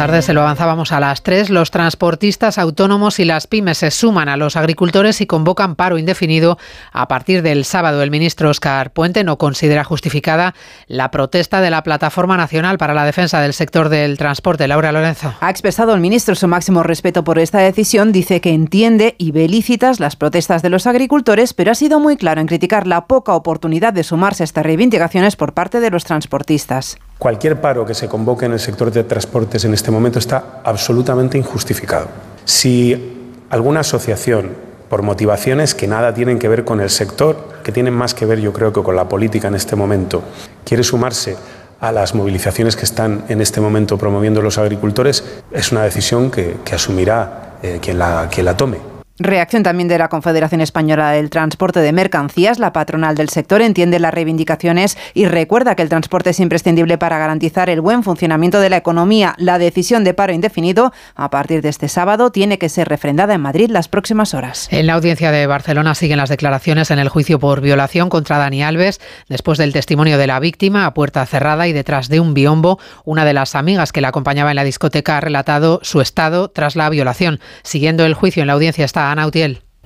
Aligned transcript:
Tardes, 0.00 0.24
se 0.24 0.32
lo 0.32 0.40
avanzábamos 0.40 0.92
a 0.92 1.00
las 1.00 1.22
3. 1.22 1.50
Los 1.50 1.70
transportistas 1.70 2.56
autónomos 2.56 3.18
y 3.18 3.26
las 3.26 3.46
pymes 3.46 3.76
se 3.76 3.90
suman 3.90 4.30
a 4.30 4.38
los 4.38 4.56
agricultores 4.56 5.20
y 5.20 5.26
convocan 5.26 5.76
paro 5.76 5.98
indefinido 5.98 6.56
a 6.90 7.06
partir 7.06 7.42
del 7.42 7.66
sábado. 7.66 8.02
El 8.02 8.10
ministro 8.10 8.48
Oscar 8.48 8.94
Puente 8.94 9.24
no 9.24 9.36
considera 9.36 9.84
justificada 9.84 10.54
la 10.86 11.10
protesta 11.10 11.60
de 11.60 11.68
la 11.68 11.82
Plataforma 11.82 12.38
Nacional 12.38 12.78
para 12.78 12.94
la 12.94 13.04
Defensa 13.04 13.42
del 13.42 13.52
Sector 13.52 13.90
del 13.90 14.16
Transporte. 14.16 14.66
Laura 14.66 14.90
Lorenzo. 14.90 15.34
Ha 15.38 15.50
expresado 15.50 15.92
el 15.92 16.00
ministro 16.00 16.34
su 16.34 16.48
máximo 16.48 16.82
respeto 16.82 17.22
por 17.22 17.38
esta 17.38 17.58
decisión. 17.58 18.10
Dice 18.10 18.40
que 18.40 18.54
entiende 18.54 19.16
y 19.18 19.32
ve 19.32 19.48
lícitas 19.48 20.00
las 20.00 20.16
protestas 20.16 20.62
de 20.62 20.70
los 20.70 20.86
agricultores, 20.86 21.52
pero 21.52 21.72
ha 21.72 21.74
sido 21.74 22.00
muy 22.00 22.16
claro 22.16 22.40
en 22.40 22.46
criticar 22.46 22.86
la 22.86 23.04
poca 23.06 23.34
oportunidad 23.34 23.92
de 23.92 24.02
sumarse 24.02 24.44
a 24.44 24.46
estas 24.46 24.64
reivindicaciones 24.64 25.36
por 25.36 25.52
parte 25.52 25.78
de 25.78 25.90
los 25.90 26.04
transportistas. 26.04 26.96
Cualquier 27.20 27.60
paro 27.60 27.84
que 27.84 27.92
se 27.92 28.08
convoque 28.08 28.46
en 28.46 28.52
el 28.52 28.58
sector 28.58 28.90
de 28.90 29.04
transportes 29.04 29.66
en 29.66 29.74
este 29.74 29.90
momento 29.90 30.18
está 30.18 30.62
absolutamente 30.64 31.36
injustificado. 31.36 32.08
Si 32.46 33.28
alguna 33.50 33.80
asociación, 33.80 34.52
por 34.88 35.02
motivaciones 35.02 35.74
que 35.74 35.86
nada 35.86 36.14
tienen 36.14 36.38
que 36.38 36.48
ver 36.48 36.64
con 36.64 36.80
el 36.80 36.88
sector, 36.88 37.60
que 37.62 37.72
tienen 37.72 37.92
más 37.92 38.14
que 38.14 38.24
ver 38.24 38.40
yo 38.40 38.54
creo 38.54 38.72
que 38.72 38.82
con 38.82 38.96
la 38.96 39.06
política 39.06 39.48
en 39.48 39.54
este 39.54 39.76
momento, 39.76 40.22
quiere 40.64 40.82
sumarse 40.82 41.36
a 41.78 41.92
las 41.92 42.14
movilizaciones 42.14 42.74
que 42.74 42.86
están 42.86 43.26
en 43.28 43.42
este 43.42 43.60
momento 43.60 43.98
promoviendo 43.98 44.40
los 44.40 44.56
agricultores, 44.56 45.22
es 45.52 45.72
una 45.72 45.82
decisión 45.82 46.30
que, 46.30 46.56
asumirá 46.72 47.58
eh, 47.62 47.80
quien, 47.82 47.98
la, 47.98 48.28
quien 48.30 48.46
la 48.46 48.56
tome. 48.56 48.89
Reacción 49.22 49.62
también 49.62 49.86
de 49.86 49.98
la 49.98 50.08
Confederación 50.08 50.62
Española 50.62 51.10
del 51.10 51.28
Transporte 51.28 51.80
de 51.80 51.92
Mercancías. 51.92 52.58
La 52.58 52.72
patronal 52.72 53.16
del 53.16 53.28
sector 53.28 53.60
entiende 53.60 53.98
las 53.98 54.14
reivindicaciones 54.14 54.96
y 55.12 55.26
recuerda 55.26 55.74
que 55.74 55.82
el 55.82 55.90
transporte 55.90 56.30
es 56.30 56.40
imprescindible 56.40 56.96
para 56.96 57.18
garantizar 57.18 57.68
el 57.68 57.82
buen 57.82 58.02
funcionamiento 58.02 58.60
de 58.60 58.70
la 58.70 58.78
economía. 58.78 59.34
La 59.36 59.58
decisión 59.58 60.04
de 60.04 60.14
paro 60.14 60.32
indefinido 60.32 60.94
a 61.14 61.28
partir 61.28 61.60
de 61.60 61.68
este 61.68 61.88
sábado 61.88 62.32
tiene 62.32 62.56
que 62.56 62.70
ser 62.70 62.88
refrendada 62.88 63.34
en 63.34 63.42
Madrid 63.42 63.68
las 63.68 63.88
próximas 63.88 64.32
horas. 64.32 64.68
En 64.70 64.86
la 64.86 64.94
audiencia 64.94 65.30
de 65.30 65.46
Barcelona 65.46 65.94
siguen 65.94 66.16
las 66.16 66.30
declaraciones 66.30 66.90
en 66.90 66.98
el 66.98 67.10
juicio 67.10 67.38
por 67.38 67.60
violación 67.60 68.08
contra 68.08 68.38
Dani 68.38 68.62
Alves 68.62 69.02
después 69.28 69.58
del 69.58 69.74
testimonio 69.74 70.16
de 70.16 70.28
la 70.28 70.40
víctima 70.40 70.86
a 70.86 70.94
puerta 70.94 71.26
cerrada 71.26 71.68
y 71.68 71.74
detrás 71.74 72.08
de 72.08 72.20
un 72.20 72.32
biombo. 72.32 72.78
Una 73.04 73.26
de 73.26 73.34
las 73.34 73.54
amigas 73.54 73.92
que 73.92 74.00
la 74.00 74.08
acompañaba 74.08 74.48
en 74.48 74.56
la 74.56 74.64
discoteca 74.64 75.18
ha 75.18 75.20
relatado 75.20 75.80
su 75.82 76.00
estado 76.00 76.48
tras 76.48 76.74
la 76.74 76.88
violación. 76.88 77.38
Siguiendo 77.64 78.06
el 78.06 78.14
juicio 78.14 78.42
en 78.42 78.46
la 78.46 78.54
audiencia 78.54 78.86
está 78.86 79.09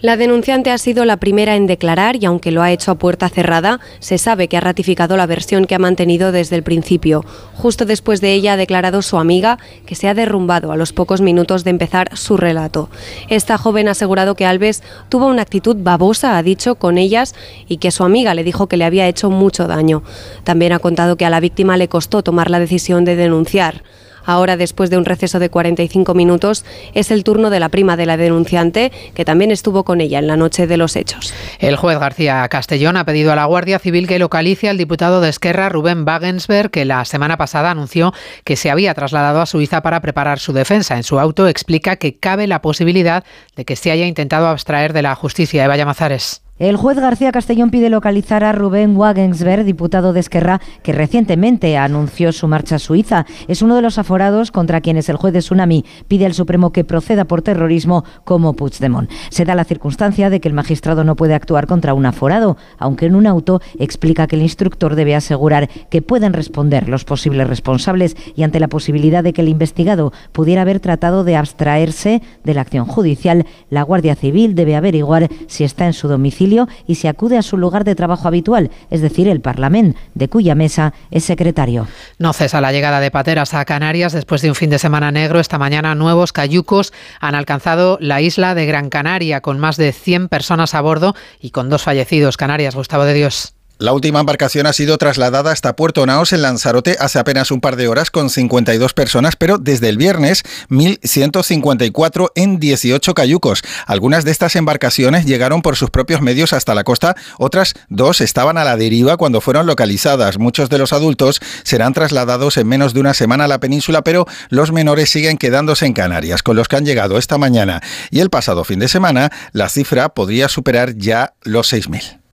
la 0.05 0.19
denunciante 0.19 0.71
ha 0.71 0.77
sido 0.77 1.07
la 1.07 1.17
primera 1.17 1.57
en 1.57 1.67
declarar 1.67 2.17
y 2.17 2.27
aunque 2.27 2.51
lo 2.51 2.63
ha 2.63 2.73
hecho 2.73 2.91
a 2.91 2.97
puerta 2.97 3.31
cerrada, 3.31 3.81
se 4.01 4.19
sabe 4.19 4.49
que 4.49 4.59
ha 4.59 4.61
ratificado 4.61 5.17
la 5.17 5.25
versión 5.25 5.65
que 5.65 5.77
ha 5.77 5.79
mantenido 5.79 6.31
desde 6.31 6.57
el 6.57 6.63
principio. 6.63 7.25
Justo 7.55 7.87
después 7.87 8.21
de 8.21 8.35
ella 8.35 8.53
ha 8.53 8.57
declarado 8.59 9.01
su 9.03 9.17
amiga 9.19 9.59
que 9.87 9.95
se 9.95 10.09
ha 10.09 10.13
derrumbado 10.13 10.73
a 10.73 10.77
los 10.77 10.93
pocos 10.93 11.23
minutos 11.23 11.65
de 11.65 11.71
empezar 11.71 12.15
su 12.19 12.37
relato. 12.37 12.91
Esta 13.31 13.57
joven 13.57 13.89
ha 13.89 13.93
asegurado 13.93 14.35
que 14.35 14.45
Alves 14.45 14.83
tuvo 15.09 15.27
una 15.27 15.41
actitud 15.43 15.77
babosa, 15.79 16.37
ha 16.37 16.43
dicho, 16.43 16.75
con 16.75 16.99
ellas 16.99 17.35
y 17.67 17.79
que 17.79 17.91
su 17.91 18.05
amiga 18.05 18.35
le 18.35 18.45
dijo 18.45 18.67
que 18.67 18.77
le 18.77 18.85
había 18.85 19.09
hecho 19.09 19.31
mucho 19.31 19.69
daño. 19.69 20.03
También 20.43 20.73
ha 20.73 20.81
contado 20.81 21.17
que 21.17 21.25
a 21.25 21.31
la 21.31 21.41
víctima 21.41 21.79
le 21.79 21.89
costó 21.89 22.23
tomar 22.23 22.51
la 22.51 22.59
decisión 22.59 23.07
de 23.07 23.17
denunciar. 23.17 23.83
Ahora, 24.25 24.57
después 24.57 24.91
de 24.91 24.99
un 24.99 25.05
receso 25.05 25.39
de 25.39 25.51
45 25.51 26.15
minutos, 26.15 26.65
es 26.95 27.11
el 27.11 27.25
turno 27.25 27.51
de 27.51 27.61
la 27.61 27.69
prima 27.69 27.97
de 27.97 28.07
la 28.07 28.17
denunciante, 28.17 28.93
que 29.15 29.25
también 29.25 29.51
estuvo 29.51 29.85
con 29.85 30.01
ella 30.01 30.19
en 30.19 30.27
la 30.27 30.37
noche 30.37 30.67
de 30.67 30.77
los 30.77 30.97
hechos. 30.97 31.33
El 31.59 31.77
juez 31.77 31.99
García 31.99 32.47
Castellón 32.49 32.97
ha 32.97 33.05
pedido 33.05 33.33
a 33.33 33.37
la 33.37 33.45
Guardia 33.45 33.79
Civil 33.79 34.07
que 34.07 34.19
localice 34.19 34.69
al 34.69 34.79
diputado 34.79 35.21
de 35.21 35.29
Esquerra, 35.29 35.69
Rubén 35.69 36.05
Wagensberg, 36.07 36.71
que 36.71 36.85
la 36.85 37.05
semana 37.05 37.37
pasada 37.37 37.71
anunció 37.71 38.13
que 38.45 38.57
se 38.57 38.71
había 38.71 38.95
trasladado 38.95 39.41
a 39.41 39.47
Suiza 39.47 39.83
para 39.83 40.01
preparar 40.01 40.39
su 40.39 40.53
defensa. 40.53 40.97
En 40.97 41.03
su 41.03 41.19
auto 41.19 41.49
explica 41.49 41.97
que 41.97 42.19
cabe 42.19 42.47
la 42.47 42.63
posibilidad 42.63 43.25
de 43.57 43.65
que 43.65 43.77
se 43.77 43.91
haya 43.91 44.07
intentado 44.07 44.49
abstraer 44.49 44.93
de 44.93 45.03
la 45.03 45.15
justicia. 45.15 45.65
Eva 45.65 45.77
Llamazares. 45.77 46.44
El 46.57 46.77
juez 46.77 46.97
García 47.01 47.33
Castellón 47.33 47.73
pide 47.73 47.91
localizar 47.91 48.45
a 48.45 48.53
Rubén 48.53 48.97
Wagensberg, 48.97 49.65
diputado 49.65 50.13
de 50.13 50.21
Esquerra, 50.21 50.61
que 50.85 50.93
recientemente 50.93 51.77
anunció 51.77 52.31
su 52.31 52.47
marcha 52.47 52.77
a 52.77 52.79
Suiza. 52.79 53.27
Es 53.49 53.61
uno 53.61 53.75
de 53.75 53.83
los 53.83 53.99
aforados 53.99 54.53
contra 54.53 54.81
quienes 54.81 55.09
el 55.09 55.17
juez 55.17 55.33
de 55.33 55.41
Tsunami 55.41 55.85
pide 56.07 56.27
al 56.27 56.33
Supremo 56.35 56.71
que 56.71 56.85
proceda 56.85 57.25
por 57.25 57.43
terrorismo 57.43 58.05
como 58.23 58.53
Puigdemont. 58.53 59.11
Se 59.31 59.45
da 59.45 59.57
la 59.57 59.65
circunstancia 59.65 60.31
de 60.31 60.39
que 60.39 60.47
el 60.47 60.55
magistrado 60.55 61.03
no 61.03 61.17
puede 61.17 61.35
actuar 61.35 61.67
contra 61.67 61.93
un 61.93 62.07
aforado, 62.07 62.57
aunque 62.79 63.07
en 63.07 63.17
un 63.17 63.27
auto 63.27 63.61
explica 63.81 64.29
que 64.29 64.37
el 64.37 64.43
instructor 64.43 64.95
debe 64.95 65.17
asegurar 65.17 65.69
que 65.91 66.03
pueden 66.03 66.35
responder 66.35 66.89
los 66.89 67.05
posibles 67.05 67.49
responsables 67.49 68.17
y 68.37 68.45
ante 68.45 68.61
la 68.61 68.69
posibilidad 68.69 69.25
de 69.25 69.33
que 69.33 69.43
el 69.43 69.49
investigado 69.49 70.13
pudiera 70.31 70.63
haber 70.63 70.79
tratado 70.79 71.25
de 71.25 71.35
abstraerse 71.35 72.23
de 72.45 72.55
la 72.55 72.61
acción 72.61 72.87
judicial, 72.87 73.45
la 73.71 73.83
Guardia 73.83 74.15
Civil 74.15 74.55
debe 74.55 74.77
averiguar 74.77 75.29
si 75.49 75.65
está 75.65 75.87
en 75.87 75.95
su 75.95 76.07
domicilio 76.07 76.44
y 76.87 76.95
se 76.97 77.09
acude 77.09 77.39
a 77.39 77.43
su 77.43 77.57
lugar 77.57 77.85
de 77.85 77.95
trabajo 77.95 78.29
habitual, 78.29 78.71
es 78.91 79.01
decir, 79.01 79.29
el 79.29 79.41
Parlamento, 79.41 79.99
de 80.15 80.29
cuya 80.29 80.55
mesa 80.55 80.93
es 81.11 81.25
secretario. 81.25 81.87
No 82.19 82.33
cesa 82.33 82.61
la 82.61 82.73
llegada 82.73 83.01
de 83.01 83.11
pateras 83.11 83.55
a 83.55 83.65
Canarias 83.65 84.13
después 84.13 84.43
de 84.43 84.49
un 84.49 84.55
fin 84.55 84.71
de 84.71 84.79
semana 84.79 85.11
negro. 85.11 85.41
Esta 85.41 85.59
mañana 85.59 85.95
nuevos 85.95 86.33
cayucos 86.33 86.93
han 87.21 87.35
alcanzado 87.35 87.99
la 88.01 88.21
isla 88.21 88.55
de 88.55 88.67
Gran 88.67 88.91
Canaria 88.91 89.41
con 89.41 89.59
más 89.59 89.77
de 89.77 89.93
100 89.93 90.29
personas 90.29 90.75
a 90.75 90.81
bordo 90.81 91.15
y 91.41 91.51
con 91.51 91.71
dos 91.71 91.83
fallecidos. 91.83 92.37
Canarias, 92.37 92.75
Gustavo 92.75 93.05
de 93.05 93.15
Dios. 93.15 93.54
La 93.79 93.93
última 93.93 94.21
embarcación 94.21 94.67
ha 94.67 94.73
sido 94.73 94.99
trasladada 94.99 95.51
hasta 95.51 95.75
Puerto 95.75 96.07
Naos 96.07 96.33
en 96.33 96.43
Lanzarote 96.43 96.97
hace 97.01 97.19
apenas 97.19 97.51
un 97.51 97.61
par 97.61 97.75
de 97.75 97.89
horas 97.89 98.13
con 98.13 98.31
52 98.31 98.95
personas, 98.95 99.35
pero 99.35 99.59
desde 99.59 99.89
el 99.89 99.97
viernes 99.97 100.45
1.154 100.71 102.31
en 102.37 102.61
18 102.61 103.15
cayucos. 103.15 103.63
Algunas 103.87 104.25
de 104.25 104.31
estas 104.31 104.55
embarcaciones 104.55 105.27
llegaron 105.27 105.61
por 105.61 105.75
sus 105.75 105.91
propios 105.91 106.21
medios 106.21 106.53
hasta 106.53 106.73
la 106.73 106.85
costa, 106.85 107.17
otras 107.37 107.75
dos 107.89 108.21
estaban 108.21 108.59
a 108.59 108.65
la 108.65 108.77
deriva 108.77 109.17
cuando 109.17 109.41
fueron 109.41 109.67
localizadas. 109.67 110.39
Muchos 110.39 110.71
de 110.71 110.79
los 110.79 110.93
adultos 110.93 111.41
serán 111.65 111.95
trasladados 111.95 112.57
en 112.59 112.69
menos 112.69 112.95
de 112.95 113.01
una 113.01 113.13
semana 113.13 113.47
a 113.47 113.49
la 113.49 113.59
península, 113.59 114.05
pero 114.05 114.25
los 114.51 114.71
menores 114.71 115.11
siguen 115.11 115.37
quedándose 115.37 115.85
en 115.85 115.95
Canarias. 115.95 116.45
Con 116.45 116.55
los 116.55 116.69
que 116.69 116.77
han 116.77 116.87
llegado 116.87 117.19
esta 117.19 117.39
mañana 117.39 117.83
y 118.13 118.21
el 118.21 118.31
pasado 118.31 118.63
fin 118.63 118.79
de 118.79 118.87
semana, 118.87 119.33
la 119.53 119.69
cifra 119.69 120.11
podría 120.11 120.49
superar 120.49 120.97
ya 120.97 121.35
los 121.43 121.73
6.000. 121.73 122.24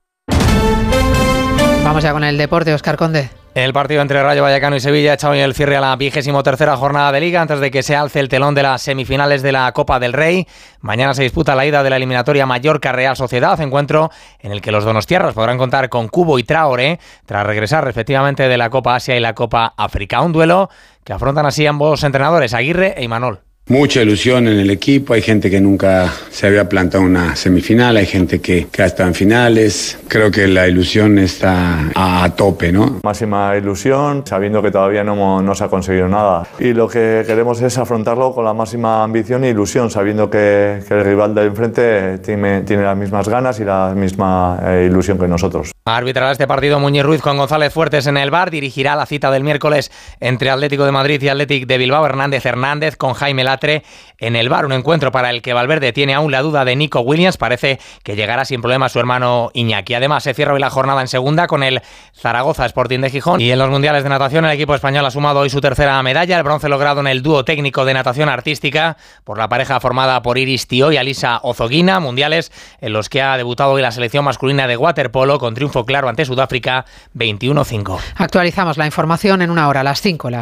Vamos 1.92 2.04
ya 2.04 2.12
con 2.12 2.24
el 2.24 2.38
deporte, 2.38 2.72
Oscar 2.72 2.96
Conde. 2.96 3.28
El 3.54 3.74
partido 3.74 4.00
entre 4.00 4.22
Rayo 4.22 4.42
Vallecano 4.42 4.74
y 4.74 4.80
Sevilla 4.80 5.10
ha 5.10 5.14
echado 5.14 5.34
el 5.34 5.52
cierre 5.52 5.76
a 5.76 5.80
la 5.82 5.94
vigésimo 5.94 6.42
tercera 6.42 6.74
jornada 6.74 7.12
de 7.12 7.20
Liga 7.20 7.42
antes 7.42 7.60
de 7.60 7.70
que 7.70 7.82
se 7.82 7.94
alce 7.94 8.18
el 8.18 8.30
telón 8.30 8.54
de 8.54 8.62
las 8.62 8.80
semifinales 8.80 9.42
de 9.42 9.52
la 9.52 9.70
Copa 9.72 10.00
del 10.00 10.14
Rey. 10.14 10.46
Mañana 10.80 11.12
se 11.12 11.22
disputa 11.22 11.54
la 11.54 11.66
ida 11.66 11.82
de 11.82 11.90
la 11.90 11.96
eliminatoria 11.96 12.46
Mallorca-Real 12.46 13.14
Sociedad, 13.14 13.60
encuentro 13.60 14.10
en 14.40 14.52
el 14.52 14.62
que 14.62 14.72
los 14.72 14.86
donostiarras 14.86 15.34
podrán 15.34 15.58
contar 15.58 15.90
con 15.90 16.08
Cubo 16.08 16.38
y 16.38 16.44
Traore 16.44 16.98
tras 17.26 17.46
regresar 17.46 17.84
respectivamente 17.84 18.48
de 18.48 18.56
la 18.56 18.70
Copa 18.70 18.94
Asia 18.94 19.14
y 19.14 19.20
la 19.20 19.34
Copa 19.34 19.74
África. 19.76 20.22
Un 20.22 20.32
duelo 20.32 20.70
que 21.04 21.12
afrontan 21.12 21.44
así 21.44 21.66
ambos 21.66 22.04
entrenadores, 22.04 22.54
Aguirre 22.54 22.94
e 22.96 23.04
Imanol. 23.04 23.51
Mucha 23.68 24.02
ilusión 24.02 24.48
en 24.48 24.58
el 24.58 24.70
equipo, 24.70 25.14
hay 25.14 25.22
gente 25.22 25.48
que 25.48 25.60
nunca 25.60 26.12
se 26.30 26.48
había 26.48 26.68
plantado 26.68 27.04
una 27.04 27.36
semifinal, 27.36 27.96
hay 27.96 28.06
gente 28.06 28.40
que, 28.40 28.66
que 28.66 28.82
ha 28.82 28.86
estado 28.86 29.08
en 29.08 29.14
finales. 29.14 30.00
Creo 30.08 30.32
que 30.32 30.48
la 30.48 30.66
ilusión 30.66 31.16
está 31.20 31.90
a, 31.94 32.28
tope, 32.36 32.72
¿no? 32.72 32.98
Máxima 33.04 33.56
ilusión, 33.56 34.24
sabiendo 34.26 34.62
que 34.62 34.72
todavía 34.72 35.04
no, 35.04 35.40
no, 35.40 35.54
se 35.54 35.62
ha 35.62 35.68
conseguido 35.68 36.08
nada. 36.08 36.44
Y 36.58 36.72
lo 36.72 36.88
que 36.88 37.22
queremos 37.24 37.62
es 37.62 37.78
afrontarlo 37.78 38.34
con 38.34 38.44
la 38.44 38.52
máxima 38.52 39.04
ambición 39.04 39.44
e 39.44 39.50
ilusión, 39.50 39.90
sabiendo 39.90 40.28
que, 40.28 40.82
que 40.86 40.94
el 40.94 41.04
rival 41.04 41.32
de 41.32 41.44
enfrente 41.44 42.18
tiene, 42.18 42.62
tiene, 42.62 42.82
las 42.82 42.96
mismas 42.96 43.28
ganas 43.28 43.60
y 43.60 43.64
la 43.64 43.94
misma 43.94 44.58
eh, 44.64 44.88
ilusión 44.90 45.18
que 45.18 45.28
nosotros. 45.28 45.70
Arbitrará 45.84 46.32
este 46.32 46.48
partido 46.48 46.80
Muñiz 46.80 47.04
Ruiz 47.04 47.22
con 47.22 47.36
González 47.36 47.72
Fuertes 47.72 48.08
en 48.08 48.16
el 48.16 48.30
bar, 48.30 48.50
dirigirá 48.50 48.96
la 48.96 49.06
cita 49.06 49.30
del 49.30 49.44
miércoles 49.44 49.92
entre 50.20 50.50
Atlético 50.50 50.84
de 50.84 50.92
Madrid 50.92 51.22
y 51.22 51.28
Atlético 51.28 51.66
de 51.66 51.78
Bilbao, 51.78 52.04
Hernández 52.04 52.44
Hernández 52.44 52.96
con 52.96 53.14
Jaime 53.14 53.44
en 53.60 54.36
el 54.36 54.48
bar. 54.48 54.64
Un 54.64 54.72
encuentro 54.72 55.12
para 55.12 55.30
el 55.30 55.42
que 55.42 55.52
Valverde 55.52 55.92
tiene 55.92 56.14
aún 56.14 56.32
la 56.32 56.42
duda 56.42 56.64
de 56.64 56.76
Nico 56.76 57.00
Williams. 57.00 57.36
Parece 57.36 57.78
que 58.02 58.16
llegará 58.16 58.44
sin 58.44 58.60
problema 58.60 58.88
su 58.88 58.98
hermano 58.98 59.50
Iñaki. 59.54 59.94
Además, 59.94 60.22
se 60.22 60.34
cierra 60.34 60.54
hoy 60.54 60.60
la 60.60 60.70
jornada 60.70 61.00
en 61.00 61.08
segunda 61.08 61.46
con 61.46 61.62
el 61.62 61.82
Zaragoza 62.14 62.66
Sporting 62.66 63.00
de 63.00 63.10
Gijón. 63.10 63.40
Y 63.40 63.50
en 63.50 63.58
los 63.58 63.70
mundiales 63.70 64.02
de 64.02 64.08
natación, 64.08 64.44
el 64.44 64.52
equipo 64.52 64.74
español 64.74 65.04
ha 65.06 65.10
sumado 65.10 65.40
hoy 65.40 65.50
su 65.50 65.60
tercera 65.60 66.02
medalla, 66.02 66.36
el 66.36 66.42
bronce 66.42 66.68
logrado 66.68 67.00
en 67.00 67.06
el 67.06 67.22
dúo 67.22 67.44
técnico 67.44 67.84
de 67.84 67.94
natación 67.94 68.28
artística 68.28 68.96
por 69.24 69.38
la 69.38 69.48
pareja 69.48 69.80
formada 69.80 70.22
por 70.22 70.38
Iris 70.38 70.66
Tío 70.66 70.92
y 70.92 70.96
Alisa 70.96 71.40
Ozoguina. 71.42 72.00
Mundiales 72.00 72.52
en 72.80 72.92
los 72.92 73.08
que 73.08 73.22
ha 73.22 73.36
debutado 73.36 73.72
hoy 73.72 73.82
la 73.82 73.92
selección 73.92 74.24
masculina 74.24 74.66
de 74.66 74.76
waterpolo 74.76 75.38
con 75.38 75.54
triunfo 75.54 75.84
claro 75.84 76.08
ante 76.08 76.24
Sudáfrica 76.24 76.84
21-5. 77.16 77.98
Actualizamos 78.16 78.76
la 78.76 78.86
información 78.86 79.42
en 79.42 79.50
una 79.50 79.68
hora, 79.68 79.80
a 79.80 79.84
las 79.84 80.00
5. 80.00 80.30